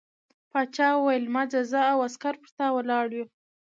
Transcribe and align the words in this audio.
باچا 0.51 0.89
وویل 0.95 1.25
مه 1.33 1.43
ځه 1.51 1.61
زه 1.71 1.81
او 1.91 1.97
عسکر 2.07 2.33
پر 2.41 2.49
تا 2.57 2.67
ولاړ 2.75 3.07
یو. 3.17 3.25